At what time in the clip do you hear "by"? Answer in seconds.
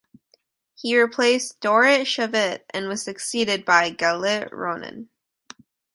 3.65-3.91